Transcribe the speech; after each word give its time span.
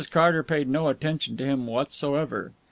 Carter 0.09 0.41
paid 0.41 0.67
no 0.67 0.87
attention 0.87 1.37
to 1.37 1.45
him 1.45 1.67
whatsoever. 1.67 2.53